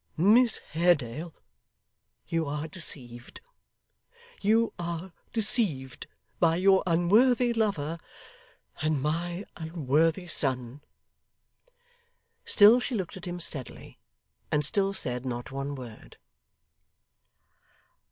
[0.17, 1.31] Miss Haredale,
[2.27, 3.39] you are deceived;
[4.41, 6.07] you are deceived
[6.39, 7.99] by your unworthy lover,
[8.81, 10.81] and my unworthy son.'
[12.45, 13.99] Still she looked at him steadily,
[14.51, 16.17] and still said not one word.